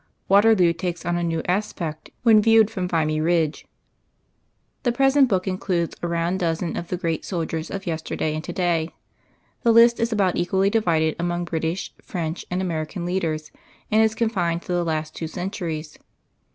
[0.27, 3.67] Waterloo takes on a new aspect when viewed from Vimy Ridge.
[4.81, 8.89] The present book includes a round dozen of the great soldiers of yesterday and today.
[9.61, 13.51] The list is about equally divided among British, French, and American leaders,
[13.91, 15.99] and is confined to the last two centuries.